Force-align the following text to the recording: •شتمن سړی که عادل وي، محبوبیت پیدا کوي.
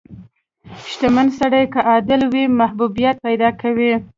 •شتمن 0.91 1.27
سړی 1.39 1.63
که 1.73 1.79
عادل 1.89 2.21
وي، 2.31 2.43
محبوبیت 2.59 3.15
پیدا 3.27 3.49
کوي. 3.61 3.93